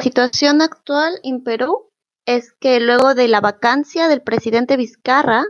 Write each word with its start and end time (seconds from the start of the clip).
situación 0.00 0.60
actual 0.62 1.18
en 1.22 1.42
Perú 1.42 1.90
es 2.26 2.52
que 2.60 2.80
luego 2.80 3.14
de 3.14 3.28
la 3.28 3.40
vacancia 3.40 4.08
del 4.08 4.22
presidente 4.22 4.76
Vizcarra 4.76 5.44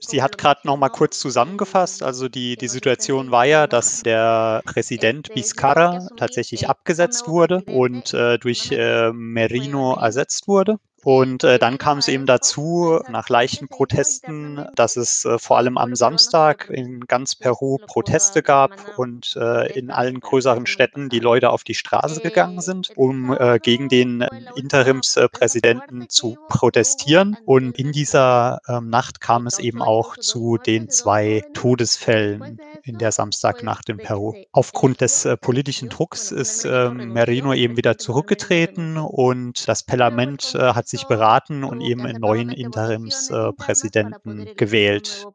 Sie 0.00 0.22
hat 0.22 0.36
gerade 0.36 0.60
noch 0.64 0.76
mal 0.76 0.90
kurz 0.90 1.18
zusammengefasst. 1.18 2.02
Also 2.02 2.28
die, 2.28 2.56
die 2.56 2.68
Situation 2.68 3.30
war 3.30 3.46
ja, 3.46 3.66
dass 3.66 4.02
der 4.02 4.62
Präsident 4.66 5.30
Vizcarra 5.34 6.06
tatsächlich 6.18 6.68
abgesetzt 6.68 7.28
wurde 7.28 7.62
und 7.66 8.12
äh, 8.12 8.38
durch 8.38 8.70
äh, 8.72 9.10
Merino 9.12 9.94
ersetzt 9.94 10.48
wurde. 10.48 10.76
Und 11.02 11.44
äh, 11.44 11.58
dann 11.58 11.78
kam 11.78 11.98
es 11.98 12.08
eben 12.08 12.26
dazu, 12.26 13.00
nach 13.08 13.28
leichten 13.28 13.68
Protesten, 13.68 14.66
dass 14.74 14.96
es 14.96 15.24
äh, 15.24 15.38
vor 15.38 15.56
allem 15.56 15.78
am 15.78 15.94
Samstag 15.94 16.68
in 16.70 17.06
ganz 17.06 17.34
Peru 17.34 17.78
Proteste 17.86 18.42
gab 18.42 18.98
und 18.98 19.36
äh, 19.36 19.72
in 19.72 19.90
allen 19.90 20.20
größeren 20.20 20.66
Städten 20.66 21.08
die 21.08 21.20
Leute 21.20 21.50
auf 21.50 21.64
die 21.64 21.74
Straße 21.74 22.20
gegangen 22.20 22.60
sind, 22.60 22.90
um 22.96 23.32
äh, 23.32 23.58
gegen 23.58 23.88
den 23.88 24.26
Interimspräsidenten 24.56 26.08
zu 26.08 26.36
protestieren. 26.48 27.36
Und 27.46 27.78
in 27.78 27.92
dieser 27.92 28.60
ähm, 28.68 28.90
Nacht 28.90 29.20
kam 29.20 29.46
es 29.46 29.58
eben 29.58 29.82
auch 29.82 30.16
zu 30.16 30.58
den 30.58 30.90
zwei 30.90 31.44
Todesfällen 31.54 32.60
in 32.82 32.98
der 32.98 33.12
Samstagnacht 33.12 33.88
in 33.88 33.98
Peru. 33.98 34.34
Aufgrund 34.52 35.00
des 35.00 35.24
äh, 35.24 35.36
politischen 35.36 35.88
Drucks 35.88 36.30
ist 36.30 36.64
äh, 36.64 36.90
Merino 36.90 37.54
eben 37.54 37.76
wieder 37.76 37.98
zurückgetreten 37.98 38.96
und 38.96 39.66
das 39.68 39.82
Parlament 39.82 40.54
äh, 40.54 40.74
hat 40.74 40.88
sich 40.90 41.06
beraten 41.06 41.64
und 41.64 41.80
eben 41.80 42.02
einen 42.02 42.20
neuen 42.20 42.50
Interimspräsidenten 42.50 44.46
äh, 44.46 44.54
gewählt. 44.54 45.26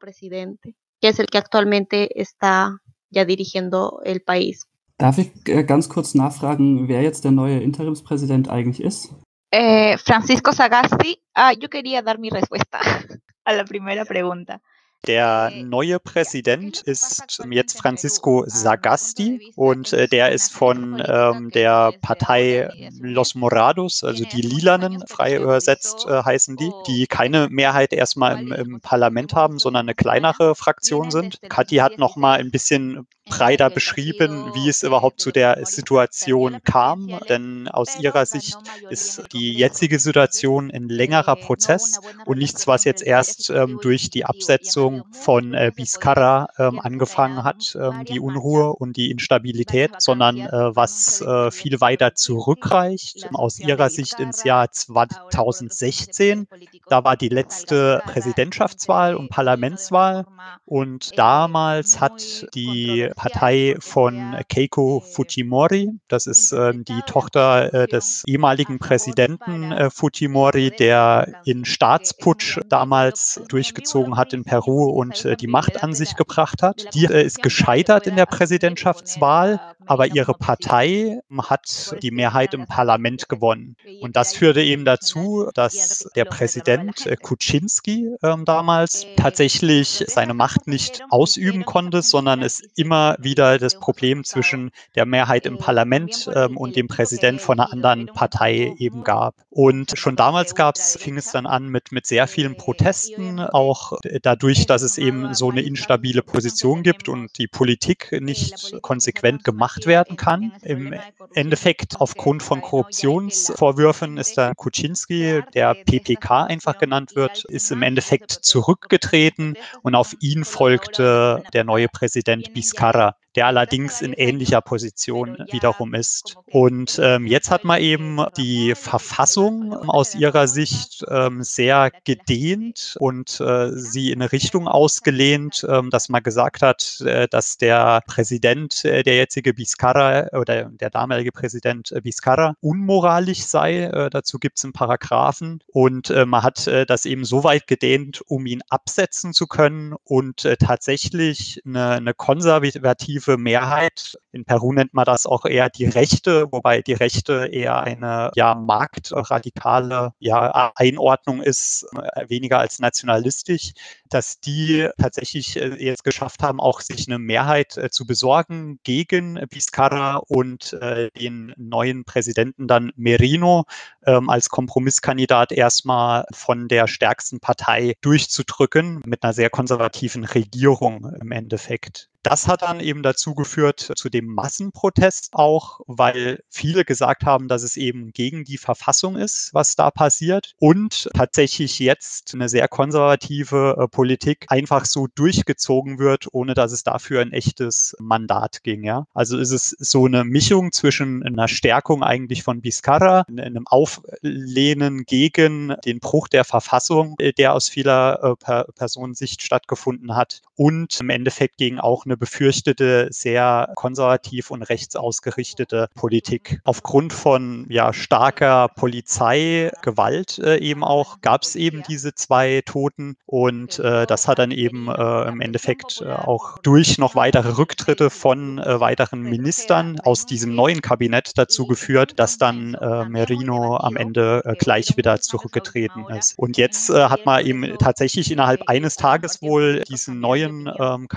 Darf 4.98 5.18
ich 5.18 5.32
äh, 5.48 5.64
ganz 5.64 5.90
kurz 5.90 6.16
nachfragen, 6.16 6.88
wer 6.88 7.02
jetzt 7.02 7.24
der 7.26 7.32
neue 7.32 7.60
Interimspräsident 7.60 8.50
eigentlich 8.50 8.82
ist? 8.82 9.14
Eh, 9.52 9.98
Francisco 9.98 10.52
Sagasti. 10.52 11.18
Ah, 11.34 11.54
yo 11.54 11.70
quería 11.70 12.02
dar 12.02 12.18
mi 12.18 12.30
respuesta 12.30 12.80
a 13.46 13.54
la 13.54 13.64
primera 13.64 14.04
pregunta. 14.06 14.62
Der 15.08 15.52
neue 15.64 16.00
Präsident 16.00 16.82
ist 16.82 17.40
jetzt 17.50 17.78
Francisco 17.78 18.44
Sagasti 18.48 19.52
und 19.56 19.94
äh, 19.94 20.08
der 20.08 20.32
ist 20.32 20.52
von 20.52 21.02
ähm, 21.06 21.52
der 21.52 21.94
Partei 22.02 22.70
Los 23.00 23.36
Morados, 23.36 24.04
also 24.04 24.24
die 24.24 24.42
Lilanen, 24.42 25.04
frei 25.08 25.36
übersetzt 25.36 26.08
äh, 26.08 26.24
heißen 26.24 26.58
die, 26.58 26.72
die 26.88 27.06
keine 27.06 27.50
Mehrheit 27.50 27.94
erstmal 27.94 28.40
im, 28.40 28.52
im, 28.52 28.82
Parlament 28.82 29.34
haben, 29.34 29.60
sondern 29.60 29.86
eine 29.86 29.96
kleinere 29.96 30.56
Fraktion 30.56 31.12
sind. 31.12 31.40
Kathi 31.50 31.78
hat 31.78 32.00
noch 32.00 32.16
mal 32.16 32.40
ein 32.40 32.50
bisschen 32.50 33.08
breiter 33.26 33.70
beschrieben, 33.70 34.52
wie 34.54 34.70
es 34.70 34.84
überhaupt 34.84 35.20
zu 35.20 35.32
der 35.32 35.66
Situation 35.66 36.60
kam, 36.64 37.20
denn 37.28 37.68
aus 37.68 38.00
ihrer 38.00 38.26
Sicht 38.26 38.58
ist 38.90 39.24
die 39.34 39.54
jetzige 39.54 40.00
Situation 40.00 40.72
ein 40.72 40.90
längerer 40.90 41.36
Prozess 41.36 42.00
und 42.26 42.38
nichts, 42.38 42.68
was 42.68 42.84
jetzt 42.84 43.02
erst 43.02 43.50
ähm, 43.50 43.80
durch 43.82 44.12
die 44.12 44.26
Absetzung 44.26 45.04
von 45.12 45.54
äh, 45.54 45.72
Vizcarra 45.76 46.50
ähm, 46.58 46.80
angefangen 46.80 47.44
hat, 47.44 47.76
ähm, 47.80 48.06
die 48.06 48.20
Unruhe 48.20 48.74
und 48.74 48.96
die 48.96 49.10
Instabilität, 49.10 49.92
sondern 49.98 50.38
äh, 50.38 50.76
was 50.76 51.22
äh, 51.22 51.50
viel 51.50 51.82
weiter 51.82 52.14
zurückreicht, 52.14 53.28
aus 53.34 53.60
ihrer 53.60 53.90
Sicht 53.90 54.20
ins 54.20 54.44
Jahr 54.44 54.72
2016. 54.72 56.48
Da 56.88 57.04
war 57.04 57.18
die 57.18 57.30
letzte 57.30 58.04
Präsidentschaftswahl 58.06 59.16
und 59.16 59.30
Parlamentswahl 59.30 60.26
und 60.66 61.18
damals 61.18 62.00
hat 62.00 62.48
die 62.54 63.10
Partei 63.16 63.76
von 63.80 64.36
Keiko 64.50 65.00
Fujimori, 65.00 65.90
das 66.08 66.28
ist 66.28 66.52
äh, 66.52 66.74
die 66.76 67.02
Tochter 67.08 67.74
äh, 67.74 67.88
des 67.88 68.24
ehemaligen 68.28 68.80
Präsidenten 68.80 69.72
äh, 69.72 69.90
Fujimori, 69.90 70.72
der 70.72 71.42
in 71.46 71.66
Staatsputsch 71.66 72.60
damals 72.70 73.42
durchgezogen 73.48 74.18
hat 74.18 74.34
in 74.34 74.44
Peru 74.44 74.90
und 74.90 75.28
die 75.40 75.48
Macht 75.48 75.82
an 75.82 75.94
sich 75.94 76.16
gebracht 76.16 76.62
hat. 76.62 76.94
Die 76.94 77.06
ist 77.06 77.42
gescheitert 77.42 78.08
in 78.08 78.16
der 78.16 78.26
Präsidentschaftswahl, 78.26 79.60
aber 79.86 80.08
ihre 80.08 80.34
Partei 80.34 81.20
hat 81.38 81.96
die 82.02 82.12
Mehrheit 82.12 82.54
im 82.54 82.68
Parlament 82.68 83.28
gewonnen. 83.28 83.76
Und 84.02 84.16
das 84.16 84.36
führte 84.36 84.62
eben 84.62 84.86
dazu, 84.86 85.50
dass 85.54 86.10
der 86.16 86.26
Präsident 86.26 87.06
äh, 87.06 87.16
Kuczynski 87.16 88.16
ähm, 88.24 88.46
damals 88.46 89.08
tatsächlich 89.18 90.04
seine 90.08 90.34
Macht 90.34 90.68
nicht 90.68 91.04
ausüben 91.10 91.66
konnte, 91.66 92.02
sondern 92.02 92.42
es 92.42 92.62
immer 92.76 93.16
wieder 93.20 93.58
das 93.58 93.80
Problem 93.80 94.24
zwischen 94.24 94.72
der 94.96 95.06
Mehrheit 95.06 95.46
im 95.46 95.58
Parlament 95.58 96.30
ähm, 96.34 96.58
und 96.58 96.76
dem 96.76 96.88
Präsident 96.88 97.42
von 97.42 97.60
einer 97.60 97.72
anderen 97.72 98.06
Partei 98.08 98.76
eben 98.78 99.04
gab. 99.04 99.36
Und 99.50 99.98
schon 99.98 100.16
damals 100.16 100.54
gab's, 100.56 100.98
fing 101.00 101.18
es 101.18 101.32
dann 101.32 101.46
an 101.46 101.68
mit, 101.70 101.92
mit 101.92 102.06
sehr 102.06 102.28
vielen 102.28 102.56
Protesten, 102.56 103.40
auch 103.40 103.94
dadurch, 104.22 104.66
dass 104.68 104.76
dass 104.76 104.82
es 104.82 104.98
eben 104.98 105.34
so 105.34 105.50
eine 105.50 105.62
instabile 105.62 106.22
Position 106.22 106.84
gibt 106.84 107.08
und 107.08 107.38
die 107.38 107.48
Politik 107.48 108.10
nicht 108.20 108.76
konsequent 108.82 109.46
gemacht 109.46 109.75
werden 109.86 110.18
kann. 110.18 110.54
Im 110.62 110.96
Endeffekt 111.34 112.00
aufgrund 112.00 112.44
von 112.44 112.62
Korruptionsvorwürfen 112.62 114.18
ist 114.18 114.38
der 114.38 114.56
Kuczynski, 114.56 115.42
der 115.54 115.74
PPK 115.74 116.46
einfach 116.46 116.78
genannt 116.78 117.16
wird, 117.16 117.46
ist 117.46 117.72
im 117.72 117.82
Endeffekt 117.82 118.32
zurückgetreten 118.32 119.56
und 119.82 119.96
auf 119.96 120.16
ihn 120.20 120.46
folgte 120.46 121.44
der 121.54 121.64
neue 121.64 121.88
Präsident 121.88 122.56
Vizcarra 122.56 123.16
der 123.36 123.48
allerdings 123.48 124.02
in 124.02 124.14
ähnlicher 124.14 124.62
Position 124.62 125.38
wiederum 125.52 125.94
ist. 125.94 126.38
Und 126.46 127.00
ähm, 127.04 127.28
jetzt 127.28 127.52
hat 127.52 127.64
man 127.64 127.82
eben 127.82 128.20
die 128.38 128.76
Verfassung 128.76 129.74
aus 129.74 130.16
ihrer 130.16 130.48
Sicht 130.48 131.04
ähm, 131.10 131.44
sehr 131.44 131.92
gedehnt 132.06 132.96
und 133.00 133.40
äh, 133.42 133.72
sie 133.74 134.12
in 134.12 134.22
eine 134.22 134.32
Richtung 134.32 134.68
ausgelehnt, 134.68 135.66
ähm, 135.70 135.90
dass 135.90 136.10
man 136.10 136.24
gesagt 136.24 136.62
hat, 136.62 137.02
äh, 137.02 137.28
dass 137.28 137.58
der 137.58 138.02
Präsident, 138.08 138.86
äh, 138.86 139.04
der 139.04 139.16
jetzige 139.16 139.58
Vizcarra 139.66 140.28
oder 140.34 140.66
der 140.66 140.92
damalige 140.92 141.32
Präsident 141.32 141.92
äh, 141.92 142.04
Vizcarra 142.04 142.56
unmoralisch 142.62 143.44
sei. 143.44 143.84
Äh, 143.84 144.10
dazu 144.12 144.38
gibt 144.38 144.60
es 144.60 144.64
einen 144.64 144.74
Paragraphen 144.74 145.64
und 145.68 146.12
äh, 146.12 146.26
man 146.26 146.44
hat 146.44 146.68
das 146.68 147.06
eben 147.06 147.26
so 147.26 147.44
weit 147.44 147.68
gedehnt, 147.68 148.22
um 148.28 148.46
ihn 148.46 148.62
absetzen 148.70 149.34
zu 149.34 149.48
können 149.48 149.96
und 150.04 150.48
tatsächlich 150.60 151.62
eine, 151.66 151.92
eine 151.92 152.14
konservative 152.14 153.38
Mehrheit. 153.38 154.18
In 154.36 154.44
Peru 154.44 154.74
nennt 154.74 154.94
man 154.94 155.06
das 155.06 155.26
auch 155.26 155.46
eher 155.46 155.70
die 155.70 155.86
Rechte, 155.86 156.52
wobei 156.52 156.82
die 156.82 156.92
Rechte 156.92 157.48
eher 157.54 157.80
eine 157.80 158.32
ja, 158.36 158.54
marktradikale 158.54 160.12
ja, 160.20 160.74
Einordnung 160.76 161.42
ist, 161.42 161.88
äh, 161.96 162.28
weniger 162.28 162.60
als 162.60 162.80
nationalistisch, 162.80 163.72
dass 164.10 164.42
die 164.42 164.90
tatsächlich 165.00 165.56
äh, 165.56 165.82
jetzt 165.82 166.04
geschafft 166.04 166.44
haben, 166.44 166.60
auch 166.60 166.82
sich 166.82 167.08
eine 167.08 167.18
Mehrheit 167.18 167.78
äh, 167.78 167.90
zu 167.90 168.06
besorgen 168.06 168.78
gegen 168.84 169.40
Vizcarra 169.50 170.18
und 170.18 170.74
äh, 170.74 171.12
den 171.12 171.54
neuen 171.56 172.04
Präsidenten 172.04 172.68
dann 172.68 172.92
Merino 172.98 173.64
ähm, 174.06 174.30
als 174.30 174.50
Kompromisskandidat 174.50 175.54
erstmal 175.54 176.26
von 176.34 176.68
der 176.68 176.88
stärksten 176.88 177.40
Partei 177.40 177.96
durchzudrücken 178.02 179.02
mit 179.06 179.24
einer 179.24 179.32
sehr 179.32 179.50
konservativen 179.50 180.26
Regierung 180.26 181.16
im 181.22 181.32
Endeffekt. 181.32 182.10
Das 182.26 182.48
hat 182.48 182.64
dann 182.64 182.80
eben 182.80 183.04
dazu 183.04 183.36
geführt 183.36 183.92
zu 183.96 184.10
dem 184.10 184.26
Massenprotest 184.26 185.30
auch, 185.34 185.82
weil 185.86 186.40
viele 186.50 186.84
gesagt 186.84 187.24
haben, 187.24 187.48
dass 187.48 187.62
es 187.62 187.78
eben 187.78 188.14
gegen 188.14 188.44
die 188.46 188.58
Verfassung 188.58 189.16
ist, 189.16 189.52
was 189.54 189.76
da 189.76 189.92
passiert 189.92 190.56
und 190.58 191.08
tatsächlich 191.14 191.78
jetzt 191.78 192.34
eine 192.34 192.50
sehr 192.50 192.68
konservative 192.68 193.78
äh, 193.78 193.88
Politik 193.88 194.48
einfach 194.50 194.86
so 194.86 195.06
durchgezogen 195.14 196.00
wird, 196.00 196.26
ohne 196.32 196.56
dass 196.56 196.72
es 196.72 196.82
dafür 196.82 197.22
ein 197.22 197.32
echtes 197.32 197.96
Mandat 198.00 198.64
ging. 198.64 198.84
Ja? 198.84 199.06
Also 199.14 199.38
ist 199.38 199.52
es 199.52 199.76
so 199.78 200.08
eine 200.08 200.24
Mischung 200.24 200.72
zwischen 200.72 201.22
einer 201.22 201.48
Stärkung 201.48 202.02
eigentlich 202.02 202.42
von 202.42 202.64
Vizcarra, 202.64 203.28
einem 203.28 203.68
Auflehnen 203.68 205.04
gegen 205.04 205.76
den 205.86 206.00
Bruch 206.00 206.28
der 206.28 206.44
Verfassung, 206.44 207.14
äh, 207.20 207.34
der 207.34 207.54
aus 207.54 207.70
vieler 207.70 208.36
äh, 208.48 208.64
Personensicht 208.74 209.44
stattgefunden 209.44 210.16
hat 210.16 210.42
und 210.56 211.00
im 211.00 211.12
Endeffekt 211.12 211.58
gegen 211.58 211.80
auch 211.80 212.06
eine 212.06 212.15
eine 212.16 212.18
befürchtete, 212.18 213.08
sehr 213.12 213.72
konservativ 213.76 214.52
und 214.52 214.64
rechtsausgerichtete 214.64 215.90
Politik. 215.96 216.60
Aufgrund 216.64 217.14
von 217.14 217.66
ja, 217.70 217.94
starker 217.94 218.70
Polizeigewalt 218.70 220.40
äh, 220.40 220.58
eben 220.58 220.84
auch 220.84 221.22
gab 221.22 221.44
es 221.44 221.56
eben 221.56 221.84
diese 221.88 222.16
zwei 222.16 222.62
Toten 222.66 223.18
und 223.26 223.80
äh, 223.80 224.06
das 224.08 224.28
hat 224.28 224.40
dann 224.40 224.52
eben 224.52 224.88
äh, 224.88 225.28
im 225.28 225.42
Endeffekt 225.42 226.02
äh, 226.02 226.10
auch 226.10 226.58
durch 226.60 226.98
noch 226.98 227.16
weitere 227.16 227.58
Rücktritte 227.58 228.10
von 228.10 228.60
äh, 228.60 228.80
weiteren 228.80 229.22
Ministern 229.22 230.00
aus 230.00 230.26
diesem 230.26 230.56
neuen 230.56 230.82
Kabinett 230.82 231.38
dazu 231.38 231.68
geführt, 231.68 232.14
dass 232.18 232.38
dann 232.38 232.76
äh, 232.76 233.06
Merino 233.06 233.78
am 233.78 233.98
Ende 233.98 234.56
gleich 234.60 234.96
wieder 234.96 235.20
zurückgetreten 235.20 236.06
ist. 236.10 236.38
Und 236.38 236.58
jetzt 236.58 236.90
hat 236.90 237.26
man 237.26 237.46
eben 237.46 237.78
tatsächlich 237.78 238.32
innerhalb 238.32 238.68
eines 238.68 238.96
Tages 238.96 239.42
wohl 239.42 239.82
diesen 239.82 240.20
neuen 240.20 240.72
ähm, 240.80 241.08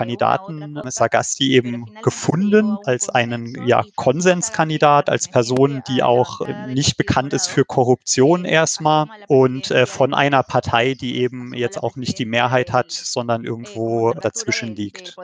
Sagasti 0.91 1.53
eben 1.53 1.85
gefunden 2.03 2.77
als 2.85 3.09
einen 3.09 3.67
ja, 3.67 3.83
Konsenskandidat, 3.95 5.09
als 5.09 5.27
Person, 5.27 5.83
die 5.87 6.03
auch 6.03 6.41
nicht 6.67 6.97
bekannt 6.97 7.33
ist 7.33 7.47
für 7.47 7.65
Korruption 7.65 8.45
erstmal 8.45 9.07
und 9.27 9.71
äh, 9.71 9.85
von 9.85 10.13
einer 10.13 10.43
Partei, 10.43 10.93
die 10.93 11.17
eben 11.17 11.53
jetzt 11.53 11.81
auch 11.81 11.95
nicht 11.95 12.19
die 12.19 12.25
Mehrheit 12.25 12.71
hat, 12.71 12.91
sondern 12.91 13.43
irgendwo 13.43 14.13
dazwischen 14.13 14.75
liegt. 14.75 15.15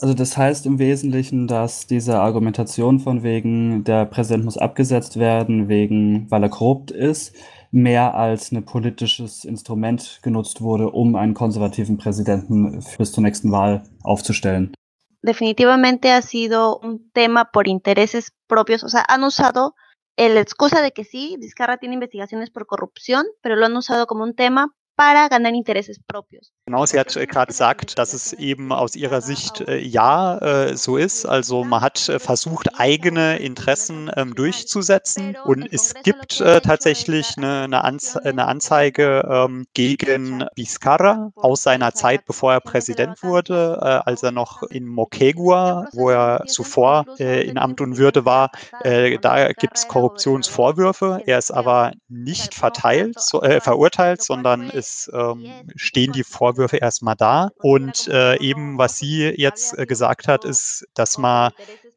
Also 0.00 0.14
das 0.14 0.36
heißt 0.36 0.66
im 0.66 0.78
Wesentlichen, 0.78 1.46
dass 1.46 1.86
diese 1.86 2.18
Argumentation 2.18 3.00
von 3.00 3.22
wegen, 3.22 3.84
der 3.84 4.04
Präsident 4.06 4.44
muss 4.44 4.58
abgesetzt 4.58 5.18
werden, 5.18 5.68
wegen, 5.68 6.30
weil 6.30 6.42
er 6.42 6.48
korrupt 6.48 6.90
ist, 6.90 7.34
mehr 7.70 8.14
als 8.14 8.52
ein 8.52 8.64
politisches 8.64 9.44
Instrument 9.44 10.20
genutzt 10.22 10.60
wurde, 10.60 10.90
um 10.90 11.16
einen 11.16 11.34
konservativen 11.34 11.98
Präsidenten 11.98 12.84
bis 12.96 13.12
zur 13.12 13.22
nächsten 13.22 13.52
Wahl 13.52 13.82
aufzustellen. 14.02 14.72
Definitivamente 15.22 16.12
ha 16.12 16.22
sido 16.22 16.78
un 16.78 17.10
tema 17.12 17.50
por 17.52 17.66
intereses 17.66 18.32
propios, 18.46 18.84
o 18.84 18.88
sea, 18.88 19.04
han 19.08 19.24
usado 19.24 19.74
la 20.16 20.40
excusa 20.40 20.82
de 20.82 20.92
que 20.92 21.04
sí, 21.04 21.36
Vizcarra 21.40 21.78
tiene 21.78 21.94
investigaciones 21.94 22.50
por 22.50 22.66
corrupción, 22.66 23.24
pero 23.40 23.56
lo 23.56 23.66
han 23.66 23.76
usado 23.76 24.06
como 24.06 24.24
un 24.24 24.34
tema 24.34 24.74
para 24.98 25.28
ganar 25.28 25.54
intereses 25.54 25.98
propios. 26.06 26.50
Genau, 26.66 26.84
sie 26.84 26.98
hat 26.98 27.16
äh, 27.16 27.26
gerade 27.26 27.46
gesagt, 27.46 27.98
dass 27.98 28.12
es 28.12 28.32
eben 28.32 28.72
aus 28.72 28.96
ihrer 28.96 29.20
Sicht 29.20 29.60
äh, 29.60 29.78
ja 29.78 30.38
äh, 30.38 30.76
so 30.76 30.96
ist. 30.96 31.24
Also 31.24 31.62
man 31.64 31.80
hat 31.80 32.08
äh, 32.08 32.18
versucht, 32.18 32.78
eigene 32.78 33.38
Interessen 33.38 34.10
ähm, 34.16 34.34
durchzusetzen 34.34 35.36
und 35.44 35.72
es 35.72 35.94
gibt 36.02 36.40
äh, 36.40 36.60
tatsächlich 36.60 37.38
eine, 37.38 37.62
eine, 37.62 37.84
Anze 37.84 38.22
eine 38.24 38.46
Anzeige 38.46 39.26
ähm, 39.30 39.66
gegen 39.72 40.44
Vizcarra 40.56 41.30
aus 41.36 41.62
seiner 41.62 41.94
Zeit, 41.94 42.26
bevor 42.26 42.52
er 42.52 42.60
Präsident 42.60 43.22
wurde, 43.22 43.78
äh, 43.80 43.84
als 43.84 44.24
er 44.24 44.32
noch 44.32 44.64
in 44.64 44.88
Moquegua, 44.88 45.86
wo 45.92 46.10
er 46.10 46.44
zuvor 46.46 47.04
in 47.18 47.56
Amt 47.56 47.80
und 47.80 47.96
Würde 47.96 48.24
war, 48.24 48.50
da 48.82 49.52
gibt 49.52 49.76
es 49.76 49.88
Korruptionsvorwürfe. 49.88 51.22
Er 51.26 51.38
ist 51.38 51.50
aber 51.50 51.92
nicht 52.08 52.54
verteilt, 52.54 53.20
so, 53.20 53.40
verurteilt, 53.60 54.22
sondern 54.22 54.70
ist 54.70 54.87
es 54.88 55.10
ähm, 55.12 55.44
stehen 55.76 56.12
die 56.12 56.24
Vorwürfe 56.24 56.78
erstmal 56.78 57.16
da. 57.16 57.50
Und 57.58 58.08
äh, 58.08 58.38
eben, 58.40 58.78
was 58.78 58.98
sie 58.98 59.24
jetzt 59.36 59.78
äh, 59.78 59.86
gesagt 59.86 60.28
hat, 60.28 60.44
ist, 60.44 60.86
dass 60.94 61.18
man 61.18 61.52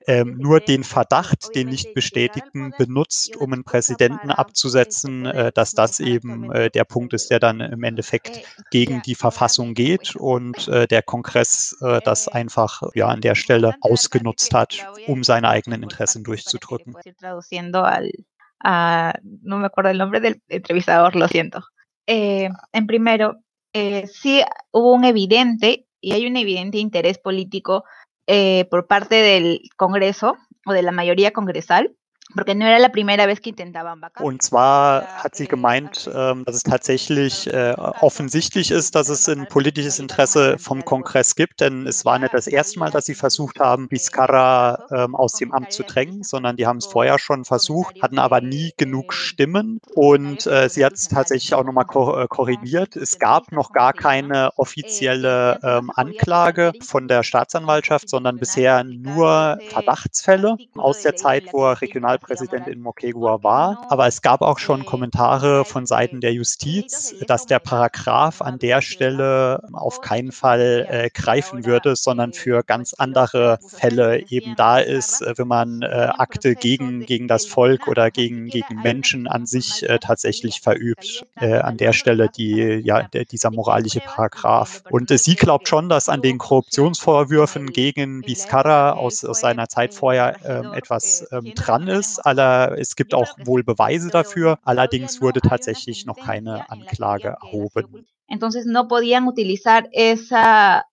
ähm, 0.07 0.37
nur 0.37 0.59
den 0.59 0.83
Verdacht, 0.83 1.55
den 1.55 1.69
nicht 1.69 1.93
bestätigten, 1.93 2.73
benutzt, 2.77 3.35
um 3.35 3.53
einen 3.53 3.63
Präsidenten 3.63 4.31
abzusetzen, 4.31 5.25
äh, 5.25 5.51
dass 5.53 5.73
das 5.73 5.99
eben 5.99 6.51
äh, 6.51 6.69
der 6.71 6.85
Punkt 6.85 7.13
ist, 7.13 7.29
der 7.29 7.39
dann 7.39 7.59
im 7.59 7.83
Endeffekt 7.83 8.41
gegen 8.71 9.01
die 9.03 9.15
Verfassung 9.15 9.73
geht 9.73 10.15
und 10.15 10.67
äh, 10.67 10.87
der 10.87 11.03
Kongress 11.03 11.77
äh, 11.81 12.01
das 12.03 12.27
einfach 12.27 12.81
ja 12.95 13.07
an 13.07 13.21
der 13.21 13.35
Stelle 13.35 13.75
ausgenutzt 13.81 14.53
hat, 14.53 14.85
um 15.07 15.23
seine 15.23 15.49
eigenen 15.49 15.83
Interessen 15.83 16.23
durchzudrücken. 16.23 16.95
Uh, 18.63 19.11
no 19.41 19.57
me 19.57 19.65
acuerdo 19.65 19.89
el 19.89 19.97
nombre 19.97 20.21
del 20.21 20.39
entrevistador, 20.47 21.15
lo 21.15 21.27
siento. 21.27 21.63
Eh, 22.13 22.49
en 22.73 22.87
primero, 22.87 23.37
eh, 23.71 24.05
sí 24.07 24.41
hubo 24.71 24.93
un 24.93 25.05
evidente, 25.05 25.87
y 26.01 26.11
hay 26.11 26.27
un 26.27 26.35
evidente 26.35 26.77
interés 26.77 27.17
político 27.17 27.85
eh, 28.27 28.65
por 28.69 28.85
parte 28.85 29.15
del 29.15 29.61
Congreso 29.77 30.35
o 30.65 30.73
de 30.73 30.81
la 30.81 30.91
mayoría 30.91 31.31
congresal 31.31 31.95
Porque 32.35 32.55
no 32.55 32.65
era 32.65 32.79
la 32.79 32.89
primera 32.89 33.25
vez 33.25 33.41
que 33.41 33.49
intentaban 33.49 34.01
vacar. 34.01 34.25
Und 34.25 34.41
zwar 34.41 35.05
hat 35.07 35.35
sie 35.35 35.47
gemeint, 35.47 36.09
ähm, 36.13 36.45
dass 36.45 36.55
es 36.55 36.63
tatsächlich 36.63 37.51
äh, 37.51 37.73
offensichtlich 37.77 38.71
ist, 38.71 38.95
dass 38.95 39.09
es 39.09 39.27
ein 39.27 39.47
politisches 39.47 39.99
Interesse 39.99 40.57
vom 40.57 40.85
Kongress 40.85 41.35
gibt, 41.35 41.61
denn 41.61 41.87
es 41.87 42.05
war 42.05 42.19
nicht 42.19 42.33
das 42.33 42.47
erste 42.47 42.79
Mal, 42.79 42.91
dass 42.91 43.05
sie 43.05 43.15
versucht 43.15 43.59
haben, 43.59 43.89
Vizcarra 43.89 44.85
ähm, 44.91 45.15
aus 45.15 45.33
dem 45.33 45.51
Amt 45.51 45.71
zu 45.73 45.83
drängen, 45.83 46.23
sondern 46.23 46.55
die 46.55 46.67
haben 46.67 46.77
es 46.77 46.85
vorher 46.85 47.19
schon 47.19 47.45
versucht, 47.45 48.01
hatten 48.01 48.19
aber 48.19 48.41
nie 48.41 48.71
genug 48.77 49.13
Stimmen 49.13 49.79
und 49.95 50.47
äh, 50.47 50.69
sie 50.69 50.85
hat 50.85 50.93
es 50.93 51.07
tatsächlich 51.07 51.53
auch 51.53 51.63
nochmal 51.63 51.85
äh, 51.85 52.27
korrigiert. 52.27 52.95
Es 52.95 53.19
gab 53.19 53.51
noch 53.51 53.73
gar 53.73 53.93
keine 53.93 54.51
offizielle 54.57 55.59
ähm, 55.63 55.91
Anklage 55.95 56.71
von 56.81 57.07
der 57.07 57.23
Staatsanwaltschaft, 57.23 58.09
sondern 58.09 58.37
bisher 58.37 58.83
nur 58.83 59.59
Verdachtsfälle 59.69 60.57
aus 60.75 61.01
der 61.01 61.15
Zeit, 61.15 61.51
wo 61.51 61.65
er 61.65 61.81
regional 61.81 62.19
Präsident 62.21 62.67
in 62.67 62.81
Moquegua 62.81 63.43
war. 63.43 63.85
Aber 63.89 64.07
es 64.07 64.21
gab 64.21 64.41
auch 64.41 64.59
schon 64.59 64.85
Kommentare 64.85 65.65
von 65.65 65.85
Seiten 65.85 66.21
der 66.21 66.33
Justiz, 66.33 67.13
dass 67.27 67.45
der 67.45 67.59
Paragraph 67.59 68.41
an 68.41 68.59
der 68.59 68.81
Stelle 68.81 69.63
auf 69.73 70.01
keinen 70.01 70.31
Fall 70.31 70.87
äh, 70.89 71.09
greifen 71.09 71.65
würde, 71.65 71.95
sondern 71.95 72.33
für 72.33 72.63
ganz 72.63 72.93
andere 72.93 73.59
Fälle 73.67 74.29
eben 74.29 74.55
da 74.55 74.77
ist, 74.77 75.21
äh, 75.21 75.33
wenn 75.37 75.47
man 75.47 75.81
äh, 75.81 75.85
Akte 75.85 76.55
gegen, 76.55 77.05
gegen 77.05 77.27
das 77.27 77.45
Volk 77.45 77.87
oder 77.87 78.11
gegen, 78.11 78.47
gegen 78.47 78.81
Menschen 78.81 79.27
an 79.27 79.45
sich 79.45 79.83
äh, 79.89 79.99
tatsächlich 79.99 80.61
verübt. 80.61 81.25
Äh, 81.35 81.55
an 81.55 81.77
der 81.77 81.93
Stelle 81.93 82.29
die, 82.29 82.81
ja, 82.83 83.03
der, 83.03 83.25
dieser 83.25 83.51
moralische 83.51 83.99
Paragraph. 83.99 84.83
Und 84.89 85.09
äh, 85.11 85.17
sie 85.17 85.35
glaubt 85.35 85.67
schon, 85.67 85.89
dass 85.89 86.07
an 86.07 86.21
den 86.21 86.37
Korruptionsvorwürfen 86.37 87.67
gegen 87.67 88.25
Vizcarra 88.25 88.91
aus, 88.93 89.25
aus 89.25 89.39
seiner 89.39 89.67
Zeit 89.67 89.93
vorher 89.93 90.71
etwas 90.75 91.27
dran 91.55 91.87
ist 91.87 92.10
Aller, 92.19 92.77
es 92.77 92.95
gibt 92.95 93.13
auch 93.13 93.37
wohl 93.45 93.63
Beweise 93.63 94.09
dafür. 94.09 94.59
Allerdings 94.63 95.21
wurde 95.21 95.41
tatsächlich 95.41 96.05
noch 96.05 96.17
keine 96.17 96.69
Anklage 96.69 97.37
erhoben. 97.41 98.05
Entonces 98.27 98.65
no 98.65 98.87
podían 98.87 99.27
utilizar 99.27 99.83
esa 99.91 100.85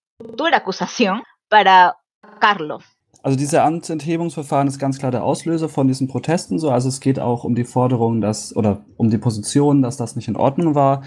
acusación 0.52 1.22
para 1.48 1.94
Carlos. 2.40 2.84
Also 3.22 3.36
diese 3.36 3.62
Amtsenthebungsverfahren 3.62 4.68
ist 4.68 4.78
ganz 4.78 4.98
klar 4.98 5.10
der 5.10 5.24
Auslöser 5.24 5.68
von 5.68 5.88
diesen 5.88 6.08
Protesten. 6.08 6.58
So, 6.58 6.70
also 6.70 6.88
es 6.88 7.00
geht 7.00 7.18
auch 7.18 7.44
um 7.44 7.54
die 7.54 7.64
Forderung, 7.64 8.20
dass 8.20 8.54
oder 8.54 8.84
um 8.96 9.10
die 9.10 9.18
Position, 9.18 9.82
dass 9.82 9.96
das 9.96 10.16
nicht 10.16 10.28
in 10.28 10.36
Ordnung 10.36 10.74
war. 10.74 11.02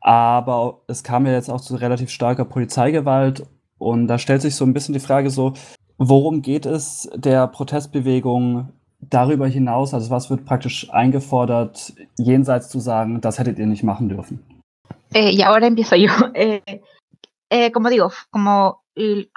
Aber 0.00 0.82
es 0.86 1.02
kam 1.02 1.26
ja 1.26 1.32
jetzt 1.32 1.50
auch 1.50 1.60
zu 1.60 1.74
relativ 1.76 2.10
starker 2.10 2.44
Polizeigewalt 2.44 3.46
und 3.78 4.06
da 4.06 4.18
stellt 4.18 4.42
sich 4.42 4.54
so 4.54 4.64
ein 4.64 4.72
bisschen 4.72 4.94
die 4.94 5.00
Frage 5.00 5.30
so, 5.30 5.54
worum 5.98 6.42
geht 6.42 6.66
es 6.66 7.10
der 7.14 7.46
Protestbewegung 7.48 8.72
darüber 9.00 9.46
hinaus, 9.46 9.94
also 9.94 10.10
was 10.10 10.30
wird 10.30 10.44
praktisch 10.44 10.88
eingefordert, 10.92 11.94
jenseits 12.18 12.68
zu 12.68 12.80
sagen, 12.80 13.20
das 13.20 13.38
hättet 13.38 13.58
ihr 13.58 13.66
nicht 13.66 13.82
machen 13.82 14.08
dürfen? 14.08 14.44
Eh, 15.14 15.30
y 15.30 15.42
ahora 15.42 15.66
empiezo 15.66 15.96
yo. 15.96 16.10
Eh, 16.34 16.62
eh, 17.48 17.70
como 17.70 17.90
digo, 17.90 18.10
como, 18.30 18.82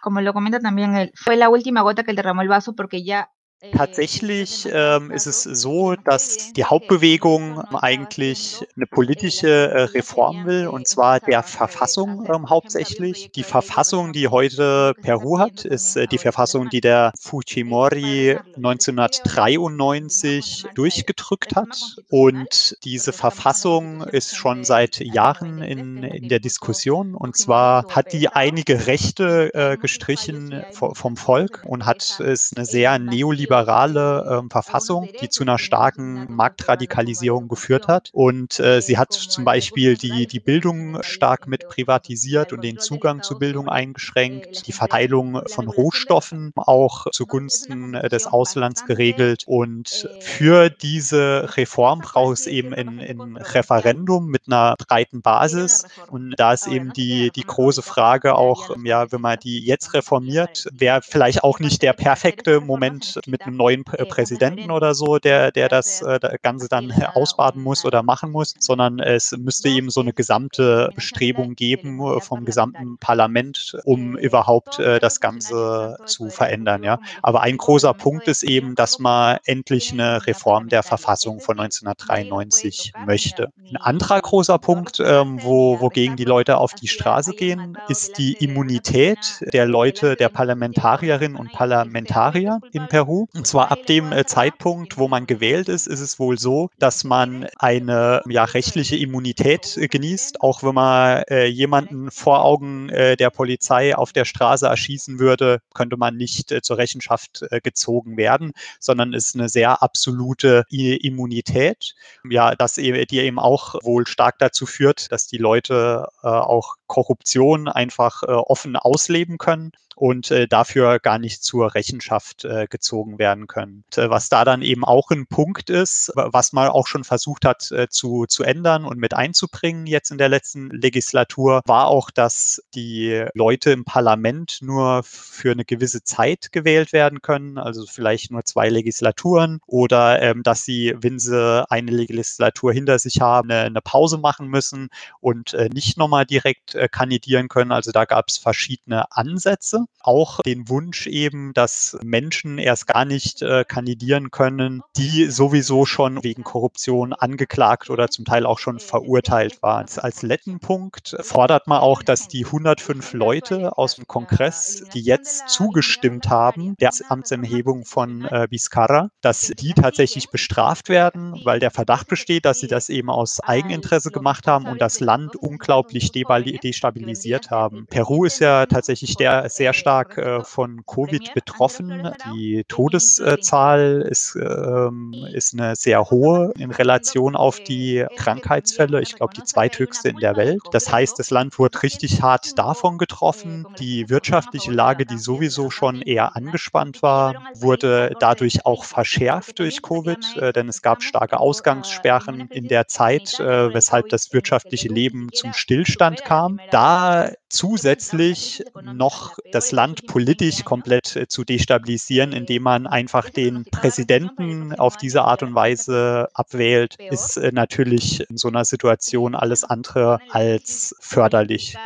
como 0.01 0.21
lo 0.21 0.33
comenta 0.33 0.59
también, 0.59 1.11
fue 1.13 1.35
la 1.35 1.49
última 1.49 1.81
gota 1.81 2.03
que 2.03 2.13
derramó 2.13 2.41
el 2.41 2.47
vaso 2.47 2.75
porque 2.75 3.03
ya 3.03 3.29
Tatsächlich 3.73 4.69
ähm, 4.71 5.11
ist 5.11 5.25
es 5.25 5.43
so, 5.43 5.95
dass 5.95 6.53
die 6.53 6.63
Hauptbewegung 6.63 7.59
eigentlich 7.73 8.65
eine 8.77 8.85
politische 8.85 9.49
äh, 9.49 9.81
Reform 9.81 10.45
will, 10.45 10.67
und 10.67 10.87
zwar 10.87 11.19
der 11.19 11.43
Verfassung 11.43 12.25
ähm, 12.33 12.49
hauptsächlich. 12.49 13.31
Die 13.31 13.43
Verfassung, 13.43 14.13
die 14.13 14.29
heute 14.29 14.93
Peru 15.01 15.39
hat, 15.39 15.65
ist 15.65 15.97
äh, 15.97 16.07
die 16.07 16.19
Verfassung, 16.19 16.69
die 16.69 16.79
der 16.79 17.11
Fujimori 17.19 18.37
1993 18.55 20.67
durchgedrückt 20.73 21.57
hat. 21.57 21.97
Und 22.09 22.77
diese 22.85 23.11
Verfassung 23.11 24.03
ist 24.03 24.37
schon 24.37 24.63
seit 24.63 25.01
Jahren 25.01 25.61
in, 25.61 26.03
in 26.03 26.29
der 26.29 26.39
Diskussion. 26.39 27.13
Und 27.13 27.35
zwar 27.35 27.83
hat 27.89 28.13
die 28.13 28.29
einige 28.29 28.87
Rechte 28.87 29.53
äh, 29.53 29.75
gestrichen 29.75 30.63
vom 30.71 31.17
Volk 31.17 31.63
und 31.65 31.85
hat 31.85 32.21
es 32.21 32.53
eine 32.55 32.65
sehr 32.65 32.97
neoliberale 32.99 33.48
liberale 33.49 34.43
äh, 34.45 34.49
Verfassung, 34.49 35.09
die 35.21 35.29
zu 35.29 35.43
einer 35.43 35.57
starken 35.57 36.27
Marktradikalisierung 36.29 37.47
geführt 37.47 37.87
hat. 37.87 38.09
Und 38.13 38.59
äh, 38.59 38.81
sie 38.81 38.97
hat 38.97 39.11
zum 39.13 39.43
Beispiel 39.43 39.97
die, 39.97 40.27
die 40.27 40.39
Bildung 40.39 41.01
stark 41.01 41.47
mit 41.47 41.67
privatisiert 41.67 42.53
und 42.53 42.63
den 42.63 42.77
Zugang 42.77 43.23
zu 43.23 43.39
Bildung 43.39 43.67
eingeschränkt, 43.67 44.67
die 44.67 44.71
Verteilung 44.71 45.41
von 45.47 45.67
Rohstoffen 45.67 46.51
auch 46.55 47.07
zugunsten 47.11 47.95
äh, 47.95 48.09
des 48.09 48.27
Auslands 48.27 48.85
geregelt. 48.85 49.43
Und 49.47 50.07
für 50.21 50.69
diese 50.69 51.49
Reform 51.57 52.01
braucht 52.01 52.39
es 52.39 52.47
eben 52.47 52.73
ein, 52.73 52.99
ein 52.99 53.37
Referendum 53.37 54.27
mit 54.27 54.43
einer 54.47 54.75
breiten 54.77 55.21
Basis. 55.21 55.85
Und 56.09 56.35
da 56.37 56.53
ist 56.53 56.67
eben 56.67 56.93
die, 56.93 57.31
die 57.31 57.45
große 57.45 57.81
Frage 57.81 58.35
auch, 58.35 58.75
ja, 58.83 59.11
wenn 59.11 59.21
man 59.21 59.39
die 59.39 59.65
jetzt 59.65 59.93
reformiert, 59.93 60.67
wäre 60.71 61.01
vielleicht 61.01 61.43
auch 61.43 61.59
nicht 61.59 61.81
der 61.81 61.93
perfekte 61.93 62.61
Moment 62.61 63.19
mit 63.25 63.38
mit 63.39 63.47
einem 63.47 63.57
neuen 63.57 63.83
Präsidenten 63.83 64.71
oder 64.71 64.93
so, 64.93 65.17
der, 65.17 65.51
der 65.51 65.69
das 65.69 66.01
äh, 66.01 66.19
Ganze 66.41 66.67
dann 66.67 66.91
ausbaden 67.13 67.63
muss 67.63 67.85
oder 67.85 68.03
machen 68.03 68.31
muss, 68.31 68.55
sondern 68.59 68.99
es 68.99 69.31
müsste 69.31 69.69
eben 69.69 69.89
so 69.89 70.01
eine 70.01 70.13
gesamte 70.13 70.89
Bestrebung 70.95 71.55
geben 71.55 71.99
vom 72.21 72.45
gesamten 72.45 72.97
Parlament, 72.97 73.77
um 73.85 74.17
überhaupt 74.17 74.79
äh, 74.79 74.99
das 74.99 75.19
Ganze 75.19 75.97
zu 76.05 76.29
verändern. 76.29 76.83
Ja. 76.83 76.99
Aber 77.21 77.41
ein 77.41 77.57
großer 77.57 77.93
Punkt 77.93 78.27
ist 78.27 78.43
eben, 78.43 78.75
dass 78.75 78.99
man 78.99 79.37
endlich 79.45 79.91
eine 79.91 80.25
Reform 80.25 80.69
der 80.69 80.83
Verfassung 80.83 81.39
von 81.39 81.59
1993 81.59 82.93
möchte. 83.05 83.51
Ein 83.69 83.77
anderer 83.77 84.19
großer 84.21 84.57
Punkt, 84.57 85.01
ähm, 85.03 85.39
wo, 85.41 85.79
wogegen 85.79 86.15
die 86.15 86.25
Leute 86.25 86.57
auf 86.57 86.73
die 86.73 86.87
Straße 86.87 87.33
gehen, 87.33 87.77
ist 87.87 88.17
die 88.17 88.33
Immunität 88.33 89.43
der 89.53 89.65
Leute, 89.65 90.15
der 90.15 90.29
Parlamentarierinnen 90.29 91.37
und 91.37 91.51
Parlamentarier 91.51 92.59
in 92.71 92.87
Peru. 92.87 93.27
Und 93.35 93.45
zwar 93.45 93.71
ab 93.71 93.85
dem 93.85 94.11
äh, 94.11 94.25
Zeitpunkt, 94.25 94.97
wo 94.97 95.07
man 95.07 95.27
gewählt 95.27 95.69
ist, 95.69 95.87
ist 95.87 95.99
es 95.99 96.17
wohl 96.17 96.39
so, 96.39 96.69
dass 96.79 97.03
man 97.03 97.47
eine 97.57 98.21
ja, 98.27 98.43
rechtliche 98.43 98.95
Immunität 98.95 99.77
äh, 99.77 99.87
genießt, 99.87 100.41
auch 100.41 100.63
wenn 100.63 100.73
man 100.73 101.23
äh, 101.29 101.45
jemanden 101.45 102.09
vor 102.09 102.43
Augen 102.43 102.89
äh, 102.89 103.15
der 103.17 103.29
Polizei 103.29 103.95
auf 103.95 104.13
der 104.13 104.25
Straße 104.25 104.65
erschießen 104.65 105.19
würde, 105.19 105.61
könnte 105.75 105.97
man 105.97 106.15
nicht 106.15 106.51
äh, 106.51 106.61
zur 106.61 106.77
Rechenschaft 106.77 107.43
äh, 107.51 107.61
gezogen 107.61 108.17
werden, 108.17 108.53
sondern 108.79 109.13
ist 109.13 109.35
eine 109.35 109.47
sehr 109.47 109.83
absolute 109.83 110.63
Immunität. 110.69 111.93
Ja, 112.27 112.55
das 112.55 112.77
e-, 112.77 113.05
die 113.05 113.19
eben 113.19 113.37
auch 113.37 113.75
wohl 113.83 114.07
stark 114.07 114.39
dazu 114.39 114.65
führt, 114.65 115.11
dass 115.11 115.27
die 115.27 115.37
Leute 115.37 116.07
auch 116.21 116.75
Korruption 116.87 117.67
einfach 117.67 118.23
offen 118.23 118.75
ausleben 118.75 119.37
können 119.37 119.71
und 119.95 120.33
dafür 120.49 120.99
gar 120.99 121.19
nicht 121.19 121.43
zur 121.43 121.75
Rechenschaft 121.75 122.47
gezogen 122.69 123.18
werden 123.19 123.47
können. 123.47 123.83
Äh, 123.95 124.09
was 124.09 124.29
da 124.29 124.45
dann 124.45 124.61
eben 124.61 124.83
auch 124.83 125.11
ein 125.11 125.27
Punkt 125.27 125.69
ist, 125.69 126.11
was 126.15 126.53
man 126.53 126.69
auch 126.69 126.87
schon 126.87 127.03
versucht 127.03 127.45
hat 127.45 127.71
äh, 127.71 127.87
zu, 127.89 128.25
zu 128.27 128.43
ändern 128.43 128.85
und 128.85 128.97
mit 128.97 129.13
einzubringen 129.13 129.85
jetzt 129.85 130.11
in 130.11 130.17
der 130.17 130.29
letzten 130.29 130.69
Legislatur, 130.69 131.61
war 131.65 131.87
auch, 131.87 132.09
dass 132.09 132.61
die 132.73 133.25
Leute 133.33 133.71
im 133.71 133.85
Parlament 133.85 134.59
nur 134.61 135.03
für 135.03 135.51
eine 135.51 135.65
gewisse 135.65 136.03
Zeit 136.03 136.51
gewählt 136.51 136.93
werden 136.93 137.21
können, 137.21 137.57
also 137.57 137.85
vielleicht 137.85 138.31
nur 138.31 138.45
zwei 138.45 138.69
Legislaturen 138.69 139.59
oder 139.67 140.21
ähm, 140.21 140.43
dass 140.43 140.63
sie, 140.63 140.95
wenn 140.99 141.19
sie 141.19 141.65
eine 141.69 141.91
Legislatur 141.91 142.73
hinter 142.73 142.99
sich 142.99 143.21
haben, 143.21 143.51
eine, 143.51 143.61
eine 143.61 143.81
Pause 143.81 144.17
machen 144.17 144.47
müssen 144.47 144.89
und 145.19 145.53
äh, 145.53 145.69
nicht 145.69 145.97
nochmal 145.97 146.25
direkt 146.25 146.75
äh, 146.75 146.87
kandidieren 146.87 147.47
können. 147.49 147.71
Also 147.71 147.91
da 147.91 148.05
gab 148.05 148.29
es 148.29 148.37
verschiedene 148.37 149.11
Ansätze 149.11 149.85
auch 149.99 150.39
den 150.41 150.69
Wunsch 150.69 151.07
eben, 151.07 151.53
dass 151.53 151.97
Menschen 152.03 152.57
erst 152.57 152.87
gar 152.87 153.05
nicht 153.09 153.41
äh, 153.41 153.65
kandidieren 153.67 154.31
können, 154.31 154.81
die 154.95 155.25
sowieso 155.25 155.85
schon 155.85 156.23
wegen 156.23 156.43
Korruption 156.43 157.11
angeklagt 157.11 157.89
oder 157.89 158.07
zum 158.07 158.23
Teil 158.23 158.45
auch 158.45 158.59
schon 158.59 158.79
verurteilt 158.79 159.61
waren. 159.61 159.87
Als 159.97 160.21
letzten 160.21 160.59
Punkt 160.59 161.17
fordert 161.19 161.67
man 161.67 161.81
auch, 161.81 162.03
dass 162.03 162.27
die 162.29 162.45
105 162.45 163.13
Leute 163.13 163.77
aus 163.77 163.95
dem 163.95 164.07
Kongress, 164.07 164.83
die 164.93 165.01
jetzt 165.01 165.49
zugestimmt 165.49 166.29
haben, 166.29 166.75
der 166.79 166.91
Amtserhebung 167.09 167.83
von 167.83 168.25
äh, 168.25 168.47
Vizcarra, 168.49 169.09
dass 169.21 169.51
die 169.59 169.73
tatsächlich 169.73 170.29
bestraft 170.29 170.87
werden, 170.89 171.41
weil 171.43 171.59
der 171.59 171.71
Verdacht 171.71 172.07
besteht, 172.07 172.45
dass 172.45 172.59
sie 172.59 172.67
das 172.67 172.89
eben 172.89 173.09
aus 173.09 173.39
Eigeninteresse 173.41 174.11
gemacht 174.11 174.47
haben 174.47 174.67
und 174.67 174.79
das 174.79 174.99
Land 174.99 175.35
unglaublich 175.35 176.11
destabilisiert 176.11 177.51
haben. 177.51 177.87
Peru 177.89 178.25
ist 178.25 178.39
ja 178.39 178.65
tatsächlich 178.67 179.15
der 179.15 179.49
sehr 179.49 179.73
stark 179.73 180.17
äh, 180.17 180.43
von 180.43 180.85
Covid 180.85 181.33
betroffen. 181.33 182.11
Die 182.33 182.63
Todeszahl 182.89 184.05
ist, 184.09 184.35
ähm, 184.35 185.13
ist 185.33 185.53
eine 185.53 185.75
sehr 185.75 186.09
hohe 186.09 186.51
in 186.57 186.71
Relation 186.71 187.35
auf 187.35 187.59
die 187.59 188.05
Krankheitsfälle. 188.15 189.01
Ich 189.01 189.15
glaube, 189.15 189.33
die 189.35 189.43
zweithöchste 189.43 190.09
in 190.09 190.17
der 190.17 190.35
Welt. 190.35 190.61
Das 190.71 190.91
heißt, 190.91 191.19
das 191.19 191.29
Land 191.29 191.59
wurde 191.59 191.83
richtig 191.83 192.21
hart 192.21 192.57
davon 192.57 192.97
getroffen. 192.97 193.65
Die 193.79 194.09
wirtschaftliche 194.09 194.71
Lage, 194.71 195.05
die 195.05 195.17
sowieso 195.17 195.69
schon 195.69 196.01
eher 196.01 196.35
angespannt 196.35 197.01
war, 197.01 197.35
wurde 197.55 198.15
dadurch 198.19 198.65
auch 198.65 198.83
verschärft 198.83 199.59
durch 199.59 199.81
Covid, 199.81 200.37
äh, 200.37 200.53
denn 200.53 200.69
es 200.69 200.81
gab 200.81 201.03
starke 201.03 201.39
Ausgangssperren 201.39 202.47
in 202.51 202.67
der 202.67 202.87
Zeit, 202.87 203.39
äh, 203.39 203.73
weshalb 203.73 204.09
das 204.09 204.33
wirtschaftliche 204.33 204.89
Leben 204.89 205.29
zum 205.33 205.53
Stillstand 205.53 206.23
kam. 206.23 206.59
Da 206.71 207.31
zusätzlich 207.49 208.63
noch 208.81 209.37
das 209.51 209.71
Land 209.71 210.05
politisch 210.07 210.63
komplett 210.63 211.15
äh, 211.15 211.27
zu 211.27 211.43
destabilisieren, 211.43 212.31
indem 212.31 212.63
man 212.63 212.78
einfach 212.87 213.29
den 213.29 213.65
Präsidenten 213.65 214.73
auf 214.75 214.97
diese 214.97 215.23
Art 215.23 215.43
und 215.43 215.55
Weise 215.55 216.29
abwählt, 216.33 216.97
ist 217.09 217.37
äh, 217.37 217.51
natürlich 217.51 218.29
in 218.29 218.37
so 218.37 218.47
einer 218.47 218.65
Situation 218.65 219.35
alles 219.35 219.63
andere 219.63 220.19
als 220.31 220.95
förderlich. 220.99 221.77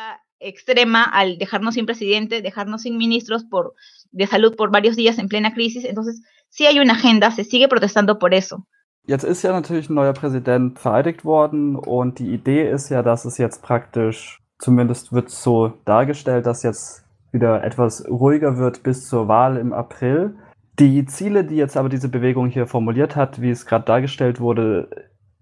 extrema 0.43 1.03
al 1.03 1.37
dejarnos 1.37 1.75
sin 1.75 1.85
presidente, 1.85 2.41
dejarnos 2.41 2.81
sin 2.81 2.97
ministros 2.97 3.45
por, 3.49 3.73
de 4.11 4.27
salud 4.27 4.55
por 4.55 4.71
varios 4.71 4.95
días 4.95 5.17
en 5.17 5.27
plena 5.27 5.53
crisis. 5.53 5.85
Entonces, 5.85 6.21
sí 6.49 6.65
hay 6.65 6.79
una 6.79 6.93
agenda, 6.93 7.31
se 7.31 7.43
sigue 7.43 7.67
protestando 7.67 8.19
por 8.19 8.33
eso. 8.33 8.65
Jetzt 9.05 9.25
ist 9.25 9.43
ja 9.43 9.51
natürlich 9.51 9.89
ein 9.89 9.95
neuer 9.95 10.13
Präsident 10.13 10.79
vereidigt 10.79 11.25
worden 11.25 11.75
und 11.75 12.19
die 12.19 12.33
Idee 12.33 12.69
ist 12.69 12.89
ja, 12.89 13.03
dass 13.03 13.25
es 13.25 13.37
jetzt 13.37 13.61
praktisch, 13.61 14.39
zumindest 14.59 15.11
wird 15.11 15.27
es 15.27 15.43
so 15.43 15.73
dargestellt, 15.83 16.45
dass 16.45 16.63
jetzt 16.63 17.03
wieder 17.33 17.63
etwas 17.63 18.07
ruhiger 18.07 18.57
wird 18.57 18.83
bis 18.83 19.09
zur 19.09 19.27
Wahl 19.27 19.57
im 19.57 19.73
April. 19.73 20.35
Die 20.79 21.05
Ziele, 21.05 21.43
die 21.43 21.55
jetzt 21.55 21.77
aber 21.77 21.89
diese 21.89 22.09
Bewegung 22.09 22.47
hier 22.47 22.65
formuliert 22.65 23.15
hat, 23.15 23.41
wie 23.41 23.51
es 23.51 23.65
gerade 23.65 23.85
dargestellt 23.85 24.39
wurde, 24.39 24.89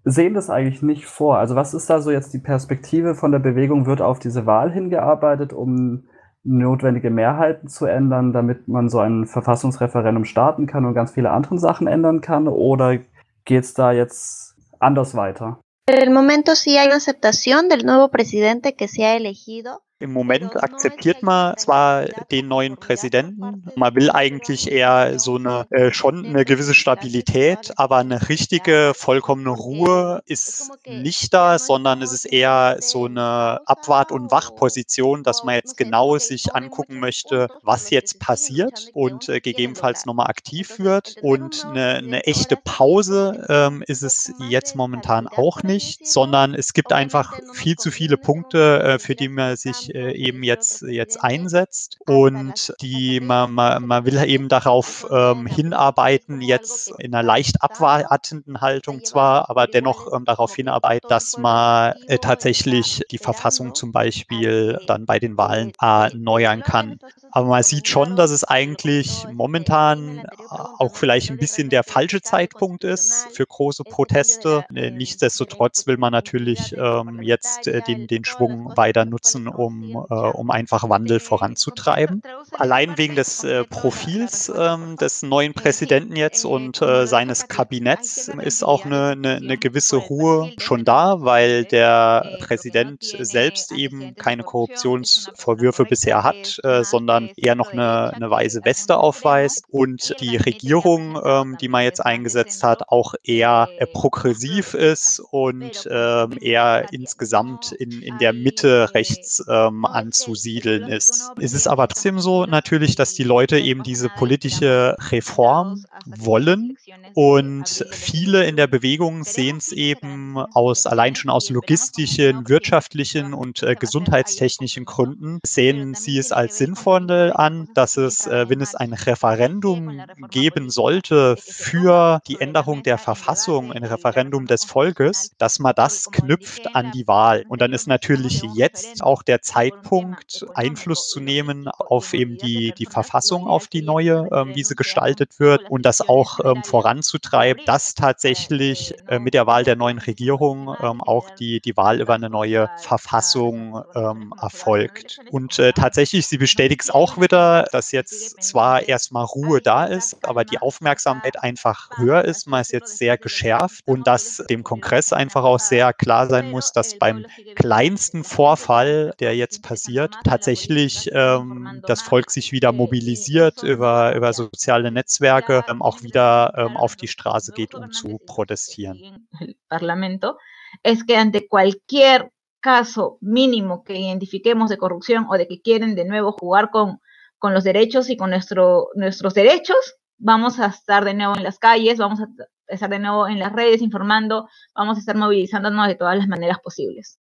sehen 0.04 0.34
das 0.34 0.50
eigentlich 0.50 0.82
nicht 0.82 1.06
vor. 1.06 1.38
Also 1.38 1.54
was 1.54 1.74
ist 1.74 1.88
da 1.88 2.00
so 2.00 2.10
jetzt 2.10 2.34
die 2.34 2.38
Perspektive 2.38 3.14
von 3.14 3.32
der 3.32 3.38
Bewegung? 3.38 3.86
Wird 3.86 4.02
auf 4.02 4.18
diese 4.18 4.44
Wahl 4.46 4.70
hingearbeitet, 4.70 5.52
um 5.52 6.04
notwendige 6.44 7.10
Mehrheiten 7.10 7.68
zu 7.68 7.86
ändern, 7.86 8.32
damit 8.32 8.68
man 8.68 8.88
so 8.88 8.98
ein 8.98 9.26
Verfassungsreferendum 9.26 10.24
starten 10.24 10.66
kann 10.66 10.84
und 10.84 10.94
ganz 10.94 11.12
viele 11.12 11.30
andere 11.30 11.58
Sachen 11.58 11.86
ändern 11.86 12.20
kann? 12.20 12.48
Oder 12.48 12.98
geht 13.44 13.64
es 13.64 13.74
da 13.74 13.92
jetzt 13.92 14.56
anders 14.80 15.14
weiter? 15.14 15.58
En 15.86 15.98
el 15.98 16.10
momento 16.10 16.54
sí 16.54 16.76
hay 16.78 16.86
una 16.86 16.96
aceptación 16.96 17.68
del 17.68 17.84
nuevo 17.84 18.08
presidente 18.08 18.74
que 18.74 18.86
se 18.86 19.04
ha 19.04 19.16
elegido. 19.16 19.80
Im 20.02 20.12
Moment 20.12 20.62
akzeptiert 20.62 21.22
man 21.22 21.56
zwar 21.56 22.06
den 22.30 22.48
neuen 22.48 22.76
Präsidenten, 22.76 23.64
man 23.76 23.94
will 23.94 24.10
eigentlich 24.10 24.70
eher 24.70 25.18
so 25.20 25.36
eine 25.36 25.66
äh, 25.70 25.92
schon 25.92 26.26
eine 26.26 26.44
gewisse 26.44 26.74
Stabilität, 26.74 27.72
aber 27.76 27.98
eine 27.98 28.28
richtige 28.28 28.92
vollkommene 28.96 29.50
Ruhe 29.50 30.22
ist 30.26 30.72
nicht 30.86 31.32
da, 31.32 31.58
sondern 31.58 32.02
es 32.02 32.12
ist 32.12 32.24
eher 32.24 32.78
so 32.80 33.04
eine 33.04 33.60
Abwart- 33.66 34.10
und 34.10 34.30
Wachposition, 34.30 35.22
dass 35.22 35.44
man 35.44 35.54
jetzt 35.54 35.76
genau 35.76 36.18
sich 36.18 36.54
angucken 36.54 36.98
möchte, 36.98 37.48
was 37.62 37.90
jetzt 37.90 38.18
passiert 38.18 38.90
und 38.94 39.28
äh, 39.28 39.40
gegebenenfalls 39.40 40.04
nochmal 40.04 40.26
aktiv 40.26 40.78
wird. 40.78 41.16
Und 41.22 41.64
eine, 41.64 41.98
eine 41.98 42.26
echte 42.26 42.56
Pause 42.56 43.46
ähm, 43.48 43.84
ist 43.86 44.02
es 44.02 44.32
jetzt 44.48 44.74
momentan 44.74 45.28
auch 45.28 45.62
nicht, 45.62 46.06
sondern 46.06 46.54
es 46.54 46.72
gibt 46.72 46.92
einfach 46.92 47.38
viel 47.52 47.76
zu 47.76 47.90
viele 47.90 48.16
Punkte, 48.16 48.82
äh, 48.82 48.98
für 48.98 49.14
die 49.14 49.28
man 49.28 49.56
sich 49.56 49.91
äh, 49.92 50.12
eben 50.14 50.42
jetzt, 50.42 50.82
jetzt 50.82 51.22
einsetzt. 51.22 51.98
Und 52.06 52.74
die, 52.80 53.20
man, 53.20 53.52
man, 53.52 53.86
man 53.86 54.04
will 54.06 54.22
eben 54.24 54.48
darauf 54.48 55.06
ähm, 55.10 55.46
hinarbeiten, 55.46 56.40
jetzt 56.40 56.92
in 56.98 57.14
einer 57.14 57.22
leicht 57.22 57.62
abwartenden 57.62 58.60
Haltung 58.60 59.04
zwar, 59.04 59.50
aber 59.50 59.66
dennoch 59.66 60.12
ähm, 60.12 60.24
darauf 60.24 60.54
hinarbeiten, 60.54 61.08
dass 61.08 61.36
man 61.38 61.94
äh, 62.06 62.18
tatsächlich 62.18 63.02
die 63.10 63.18
Verfassung 63.18 63.74
zum 63.74 63.92
Beispiel 63.92 64.78
dann 64.86 65.06
bei 65.06 65.18
den 65.18 65.36
Wahlen 65.36 65.72
erneuern 65.80 66.62
kann. 66.62 66.98
Aber 67.30 67.48
man 67.48 67.62
sieht 67.62 67.88
schon, 67.88 68.16
dass 68.16 68.30
es 68.30 68.44
eigentlich 68.44 69.26
momentan 69.32 70.18
äh, 70.18 70.24
auch 70.50 70.94
vielleicht 70.94 71.30
ein 71.30 71.38
bisschen 71.38 71.70
der 71.70 71.82
falsche 71.82 72.20
Zeitpunkt 72.20 72.84
ist 72.84 73.28
für 73.32 73.46
große 73.46 73.84
Proteste. 73.84 74.64
Äh, 74.74 74.90
nichtsdestotrotz 74.90 75.86
will 75.86 75.96
man 75.96 76.12
natürlich 76.12 76.76
ähm, 76.76 77.22
jetzt 77.22 77.66
äh, 77.68 77.80
den, 77.82 78.06
den 78.06 78.24
Schwung 78.24 78.76
weiter 78.76 79.04
nutzen, 79.04 79.48
um, 79.48 79.81
äh, 79.90 80.14
um 80.14 80.50
einfach 80.50 80.88
Wandel 80.88 81.20
voranzutreiben. 81.20 82.22
Allein 82.58 82.98
wegen 82.98 83.14
des 83.14 83.44
äh, 83.44 83.64
Profils 83.64 84.52
ähm, 84.54 84.96
des 84.96 85.22
neuen 85.22 85.54
Präsidenten 85.54 86.16
jetzt 86.16 86.44
und 86.44 86.82
äh, 86.82 87.06
seines 87.06 87.48
Kabinetts 87.48 88.28
ist 88.28 88.62
auch 88.64 88.84
eine, 88.84 89.10
eine, 89.10 89.36
eine 89.36 89.58
gewisse 89.58 89.96
Ruhe 89.96 90.52
schon 90.58 90.84
da, 90.84 91.22
weil 91.22 91.64
der 91.64 92.38
Präsident 92.40 93.02
selbst 93.02 93.72
eben 93.72 94.14
keine 94.16 94.42
Korruptionsvorwürfe 94.42 95.84
bisher 95.84 96.22
hat, 96.22 96.60
sondern 96.82 97.12
dann 97.12 97.30
eher 97.36 97.54
noch 97.54 97.72
eine, 97.72 98.12
eine 98.14 98.30
weiße 98.30 98.64
Weste 98.64 98.96
aufweist 98.96 99.64
und 99.70 100.14
die 100.20 100.36
Regierung, 100.36 101.18
ähm, 101.24 101.56
die 101.60 101.68
man 101.68 101.84
jetzt 101.84 102.04
eingesetzt 102.04 102.62
hat, 102.62 102.88
auch 102.88 103.14
eher 103.22 103.68
äh, 103.78 103.86
progressiv 103.86 104.74
ist 104.74 105.20
und 105.30 105.88
ähm, 105.90 106.38
eher 106.40 106.86
insgesamt 106.92 107.72
in, 107.72 108.02
in 108.02 108.18
der 108.18 108.32
Mitte 108.32 108.94
rechts 108.94 109.44
ähm, 109.48 109.84
anzusiedeln 109.84 110.88
ist. 110.88 111.32
Es 111.40 111.52
ist 111.52 111.66
aber 111.66 111.88
trotzdem 111.88 112.18
so, 112.18 112.41
natürlich, 112.46 112.96
dass 112.96 113.14
die 113.14 113.24
Leute 113.24 113.58
eben 113.58 113.82
diese 113.82 114.08
politische 114.08 114.96
Reform 115.10 115.84
wollen 116.06 116.76
und 117.14 117.84
viele 117.90 118.44
in 118.46 118.56
der 118.56 118.66
Bewegung 118.66 119.24
sehen 119.24 119.58
es 119.58 119.72
eben 119.72 120.38
aus 120.38 120.86
allein 120.86 121.14
schon 121.14 121.30
aus 121.30 121.50
logistischen, 121.50 122.48
wirtschaftlichen 122.48 123.34
und 123.34 123.62
äh, 123.62 123.74
gesundheitstechnischen 123.74 124.84
Gründen 124.84 125.40
sehen 125.44 125.94
sie 125.94 126.18
es 126.18 126.32
als 126.32 126.58
sinnvoll 126.58 126.92
an, 127.34 127.68
dass 127.74 127.96
es, 127.96 128.26
äh, 128.26 128.48
wenn 128.48 128.60
es 128.60 128.74
ein 128.74 128.92
Referendum 128.92 130.02
geben 130.30 130.70
sollte 130.70 131.36
für 131.38 132.20
die 132.28 132.40
Änderung 132.40 132.82
der 132.82 132.98
Verfassung, 132.98 133.72
ein 133.72 133.84
Referendum 133.84 134.46
des 134.46 134.64
Volkes, 134.64 135.32
dass 135.38 135.58
man 135.58 135.74
das 135.74 136.10
knüpft 136.10 136.74
an 136.74 136.92
die 136.92 137.06
Wahl. 137.08 137.44
Und 137.48 137.62
dann 137.62 137.72
ist 137.72 137.88
natürlich 137.88 138.42
jetzt 138.54 139.02
auch 139.02 139.22
der 139.22 139.42
Zeitpunkt, 139.42 140.44
Einfluss 140.54 141.08
zu 141.08 141.20
nehmen 141.20 141.68
auf 141.68 142.14
eben 142.14 142.31
die, 142.38 142.72
die 142.76 142.86
Verfassung, 142.86 143.46
auf 143.46 143.66
die 143.66 143.82
neue, 143.82 144.28
ähm, 144.32 144.54
wie 144.54 144.64
sie 144.64 144.74
gestaltet 144.74 145.38
wird 145.38 145.70
und 145.70 145.84
das 145.84 146.00
auch 146.00 146.40
ähm, 146.44 146.62
voranzutreiben, 146.64 147.64
dass 147.66 147.94
tatsächlich 147.94 148.94
äh, 149.08 149.18
mit 149.18 149.34
der 149.34 149.46
Wahl 149.46 149.64
der 149.64 149.76
neuen 149.76 149.98
Regierung 149.98 150.74
ähm, 150.80 151.00
auch 151.00 151.30
die, 151.30 151.60
die 151.60 151.76
Wahl 151.76 152.00
über 152.00 152.14
eine 152.14 152.30
neue 152.30 152.68
Verfassung 152.78 153.82
ähm, 153.94 154.34
erfolgt. 154.40 155.20
Und 155.30 155.58
äh, 155.58 155.72
tatsächlich, 155.72 156.26
sie 156.26 156.38
bestätigt 156.38 156.82
es 156.82 156.90
auch 156.90 157.18
wieder, 157.20 157.64
dass 157.72 157.92
jetzt 157.92 158.42
zwar 158.42 158.88
erstmal 158.88 159.24
Ruhe 159.24 159.60
da 159.60 159.84
ist, 159.84 160.16
aber 160.24 160.44
die 160.44 160.58
Aufmerksamkeit 160.58 161.42
einfach 161.42 161.90
höher 161.96 162.24
ist. 162.24 162.46
Man 162.46 162.60
ist 162.60 162.72
jetzt 162.72 162.98
sehr 162.98 163.18
geschärft 163.18 163.82
und 163.86 164.06
dass 164.06 164.42
dem 164.48 164.62
Kongress 164.62 165.12
einfach 165.12 165.44
auch 165.44 165.58
sehr 165.58 165.92
klar 165.92 166.26
sein 166.28 166.50
muss, 166.50 166.72
dass 166.72 166.98
beim 166.98 167.26
kleinsten 167.54 168.24
Vorfall, 168.24 169.14
der 169.20 169.36
jetzt 169.36 169.62
passiert, 169.62 170.14
tatsächlich 170.24 171.10
ähm, 171.12 171.82
das 171.86 172.02
Volk 172.02 172.21
sich 172.30 172.52
wieder 172.52 172.72
mobilisiert 172.72 173.62
über, 173.62 174.14
über 174.14 174.32
soziale 174.32 174.90
Netzwerke, 174.90 175.64
ähm, 175.68 175.82
auch 175.82 176.02
wieder 176.02 176.52
ähm, 176.56 176.76
auf 176.76 176.96
die 176.96 177.08
Straße 177.08 177.52
geht, 177.52 177.74
um 177.74 177.90
zu 177.92 178.18
protestieren. 178.26 179.28
Parlamento 179.68 180.36
es 180.82 181.04
que 181.04 181.16
ante 181.16 181.46
cualquier 181.48 182.30
caso 182.60 183.18
mínimo 183.20 183.82
que 183.82 183.98
identifiquemos 183.98 184.70
de 184.70 184.78
corrupción 184.78 185.26
o 185.28 185.36
de 185.36 185.48
que 185.48 185.60
quieren 185.60 185.94
de 185.94 186.04
nuevo 186.04 186.32
jugar 186.32 186.70
con, 186.70 187.00
con 187.38 187.54
los 187.54 187.64
derechos 187.64 188.08
y 188.08 188.16
con 188.16 188.30
nuestro, 188.30 188.88
nuestros 188.94 189.34
derechos, 189.34 189.96
vamos 190.18 190.60
a 190.60 190.66
estar 190.66 191.04
de 191.04 191.14
nuevo 191.14 191.36
en 191.36 191.42
las 191.42 191.58
calles, 191.58 191.98
vamos 191.98 192.20
a 192.20 192.28
estar 192.68 192.88
de 192.88 193.00
nuevo 193.00 193.26
en 193.26 193.40
las 193.40 193.52
redes 193.52 193.82
informando, 193.82 194.48
vamos 194.74 194.96
a 194.96 195.00
estar 195.00 195.16
movilizándonos 195.16 195.88
de 195.88 195.96
todas 195.96 196.16
las 196.16 196.28
maneras 196.28 196.58
posibles. 196.62 197.18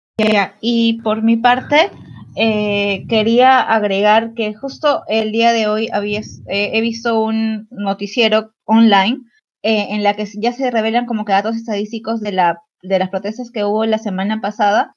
Y 0.60 1.00
por 1.00 1.22
mi 1.22 1.38
parte, 1.38 1.90
eh, 2.36 3.04
quería 3.08 3.60
agregar 3.60 4.34
que 4.34 4.54
justo 4.54 5.02
el 5.08 5.32
día 5.32 5.52
de 5.52 5.66
hoy 5.66 5.88
había, 5.92 6.20
eh, 6.20 6.70
he 6.74 6.80
visto 6.80 7.20
un 7.20 7.68
noticiero 7.70 8.52
online 8.64 9.18
eh, 9.62 9.88
en 9.90 10.02
la 10.02 10.14
que 10.14 10.26
ya 10.38 10.52
se 10.52 10.70
revelan 10.70 11.06
como 11.06 11.24
que 11.24 11.32
datos 11.32 11.56
estadísticos 11.56 12.20
de, 12.20 12.32
la, 12.32 12.62
de 12.82 12.98
las 12.98 13.10
protestas 13.10 13.50
que 13.50 13.64
hubo 13.64 13.84
la 13.84 13.98
semana 13.98 14.40
pasada 14.40 14.96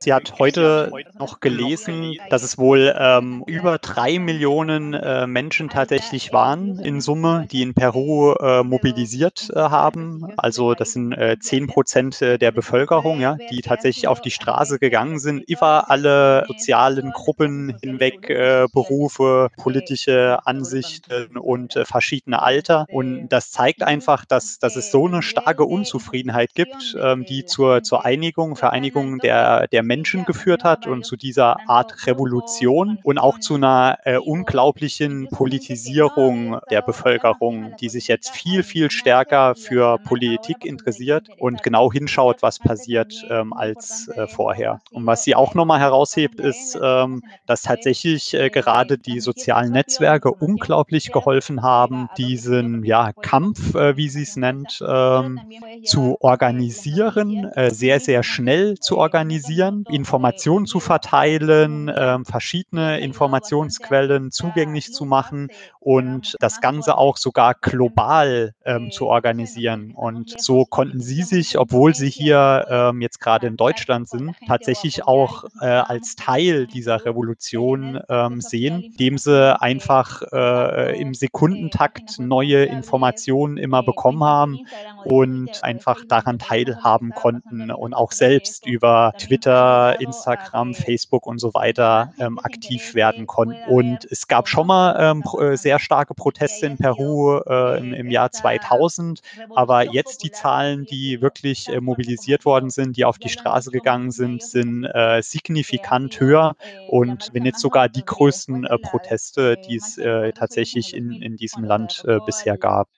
Sie 0.00 0.12
hat 0.14 0.38
heute 0.38 0.90
noch 1.18 1.40
gelesen, 1.40 2.16
dass 2.30 2.42
es 2.42 2.56
wohl 2.56 2.94
ähm, 2.98 3.44
über 3.46 3.78
drei 3.78 4.18
Millionen 4.18 4.94
äh, 4.94 5.26
Menschen 5.26 5.68
tatsächlich 5.68 6.32
waren 6.32 6.78
in 6.78 7.00
Summe, 7.02 7.46
die 7.50 7.62
in 7.62 7.74
Peru 7.74 8.32
äh, 8.32 8.62
mobilisiert 8.62 9.50
äh, 9.54 9.58
haben. 9.58 10.32
Also 10.38 10.74
das 10.74 10.92
sind 10.92 11.12
äh, 11.12 11.36
zehn 11.38 11.66
Prozent 11.66 12.22
äh, 12.22 12.38
der 12.38 12.50
Bevölkerung, 12.50 13.20
ja, 13.20 13.36
die 13.50 13.60
tatsächlich 13.60 14.08
auf 14.08 14.22
die 14.22 14.30
Straße 14.30 14.78
gegangen 14.78 15.18
sind, 15.18 15.40
über 15.46 15.90
alle 15.90 16.44
sozialen 16.48 17.10
Gruppen 17.12 17.76
hinweg, 17.82 18.30
äh, 18.30 18.66
Berufe, 18.72 19.50
politische 19.58 20.46
Ansichten 20.46 21.36
und 21.36 21.78
verschiedene 21.84 22.40
Alter. 22.40 22.86
Und 22.88 23.28
das 23.28 23.50
zeigt 23.50 23.82
einfach, 23.82 24.24
dass, 24.24 24.58
dass 24.58 24.76
es 24.76 24.90
so 24.90 25.06
eine 25.06 25.22
starke 25.22 25.64
Unzufriedenheit 25.64 26.54
gibt, 26.54 26.96
ähm, 26.98 27.26
die 27.26 27.44
zur, 27.44 27.82
zur 27.82 28.04
Einigung 28.04 28.56
Vereinigung 28.62 29.18
der, 29.18 29.66
der 29.66 29.82
Menschen 29.82 30.24
geführt 30.24 30.62
hat 30.62 30.86
und 30.86 31.04
zu 31.04 31.16
dieser 31.16 31.56
Art 31.68 32.06
Revolution 32.06 33.00
und 33.02 33.18
auch 33.18 33.40
zu 33.40 33.56
einer 33.56 33.98
äh, 34.04 34.18
unglaublichen 34.18 35.26
Politisierung 35.30 36.60
der 36.70 36.80
Bevölkerung, 36.80 37.74
die 37.80 37.88
sich 37.88 38.06
jetzt 38.06 38.30
viel, 38.30 38.62
viel 38.62 38.92
stärker 38.92 39.56
für 39.56 39.98
Politik 39.98 40.64
interessiert 40.64 41.28
und 41.40 41.64
genau 41.64 41.90
hinschaut, 41.90 42.40
was 42.42 42.60
passiert 42.60 43.12
ähm, 43.28 43.52
als 43.52 44.06
äh, 44.14 44.28
vorher. 44.28 44.80
Und 44.92 45.06
was 45.06 45.24
sie 45.24 45.34
auch 45.34 45.54
nochmal 45.54 45.80
heraushebt, 45.80 46.38
ist, 46.38 46.78
ähm, 46.80 47.24
dass 47.46 47.62
tatsächlich 47.62 48.32
äh, 48.34 48.48
gerade 48.48 48.96
die 48.96 49.18
sozialen 49.18 49.72
Netzwerke 49.72 50.30
unglaublich 50.30 51.10
geholfen 51.10 51.62
haben, 51.62 52.08
diesen 52.16 52.84
ja, 52.84 53.12
Kampf, 53.12 53.74
äh, 53.74 53.96
wie 53.96 54.08
sie 54.08 54.22
es 54.22 54.36
nennt, 54.36 54.80
ähm, 54.86 55.40
zu 55.82 56.16
organisieren, 56.20 57.50
äh, 57.56 57.72
sehr, 57.72 57.98
sehr 57.98 58.22
schnell 58.22 58.51
schnell 58.52 58.78
zu 58.78 58.98
organisieren, 58.98 59.84
Informationen 59.90 60.66
zu 60.66 60.78
verteilen, 60.78 61.88
äh, 61.88 62.18
verschiedene 62.24 63.00
Informationsquellen 63.00 64.30
zugänglich 64.30 64.92
zu 64.92 65.06
machen 65.06 65.48
und 65.80 66.36
das 66.40 66.60
Ganze 66.60 66.96
auch 66.98 67.16
sogar 67.16 67.54
global 67.54 68.54
ähm, 68.64 68.90
zu 68.90 69.06
organisieren. 69.06 69.92
Und 69.94 70.40
so 70.40 70.64
konnten 70.64 71.00
sie 71.00 71.22
sich, 71.22 71.58
obwohl 71.58 71.94
sie 71.94 72.10
hier 72.10 72.66
ähm, 72.68 73.00
jetzt 73.00 73.20
gerade 73.20 73.46
in 73.46 73.56
Deutschland 73.56 74.08
sind, 74.08 74.36
tatsächlich 74.46 75.04
auch 75.06 75.44
äh, 75.60 75.66
als 75.66 76.14
Teil 76.14 76.66
dieser 76.66 77.04
Revolution 77.04 78.00
ähm, 78.08 78.40
sehen, 78.40 78.82
indem 78.82 79.18
sie 79.18 79.60
einfach 79.60 80.22
äh, 80.30 81.00
im 81.00 81.14
Sekundentakt 81.14 82.18
neue 82.18 82.64
Informationen 82.64 83.56
immer 83.56 83.82
bekommen 83.82 84.22
haben 84.22 84.58
und 85.04 85.64
einfach 85.64 86.04
daran 86.06 86.38
teilhaben 86.38 87.10
konnten 87.10 87.70
und 87.70 87.94
auch 87.94 88.12
selbst 88.12 88.41
selbst 88.42 88.66
über 88.66 89.12
Twitter, 89.18 90.00
Instagram, 90.00 90.74
Facebook 90.74 91.26
und 91.26 91.38
so 91.38 91.54
weiter 91.54 92.12
ähm, 92.18 92.38
aktiv 92.38 92.94
werden 92.94 93.26
konnten. 93.26 93.56
Und 93.68 94.04
es 94.10 94.26
gab 94.26 94.48
schon 94.48 94.66
mal 94.66 94.96
ähm, 94.98 95.22
äh, 95.38 95.56
sehr 95.56 95.78
starke 95.78 96.14
Proteste 96.14 96.66
in 96.66 96.76
Peru 96.76 97.38
äh, 97.38 97.78
im, 97.78 97.94
im, 97.94 98.10
Jahr 98.10 98.32
2000, 98.32 99.20
aber 99.54 99.92
jetzt 99.92 100.24
die 100.24 100.30
Zahlen, 100.30 100.86
die 100.86 101.20
wirklich 101.20 101.68
äh, 101.68 101.80
mobilisiert 101.80 102.44
worden 102.44 102.70
sind, 102.70 102.96
die 102.96 103.04
auf 103.04 103.18
die 103.18 103.28
Straße 103.28 103.70
gegangen 103.70 104.10
sind, 104.10 104.42
sind 104.42 104.84
äh, 104.84 105.22
signifikant 105.22 106.18
höher 106.18 106.56
und 106.88 107.30
wenn 107.32 107.44
jetzt 107.44 107.60
sogar 107.60 107.88
die 107.88 108.04
größten 108.04 108.64
äh, 108.64 108.78
Proteste, 108.78 109.56
die 109.56 109.76
es 109.76 109.98
äh, 109.98 110.32
tatsächlich 110.32 110.94
in, 110.94 111.22
in 111.22 111.36
diesem 111.36 111.64
Land 111.64 112.04
bisher 112.26 112.58
gab. 112.58 112.88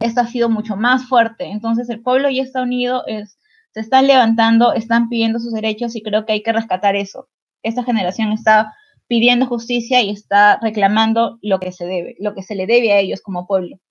Esto 0.00 0.22
ha 0.22 0.26
sido 0.26 0.48
mucho 0.48 0.76
más 0.76 1.04
fuerte. 1.04 1.44
Entonces 1.44 1.88
el 1.88 2.02
pueblo 2.02 2.28
ya 2.28 2.42
está 2.42 2.62
unido, 2.62 3.04
es 3.06 3.38
se 3.74 3.80
están 3.80 4.06
levantando, 4.06 4.72
están 4.72 5.08
pidiendo 5.08 5.40
sus 5.40 5.52
derechos 5.52 5.96
y 5.96 6.02
creo 6.02 6.24
que 6.24 6.34
hay 6.34 6.42
que 6.44 6.52
rescatar 6.52 6.94
eso. 6.94 7.28
Esta 7.62 7.82
generación 7.82 8.30
está 8.32 8.72
pidiendo 9.08 9.46
justicia 9.46 10.00
y 10.00 10.10
está 10.10 10.60
reclamando 10.62 11.38
lo 11.42 11.58
que 11.58 11.72
se 11.72 11.84
debe, 11.84 12.14
lo 12.20 12.34
que 12.34 12.42
se 12.42 12.54
le 12.54 12.66
debe 12.66 12.92
a 12.92 13.00
ellos 13.00 13.20
como 13.20 13.48
pueblo. 13.48 13.80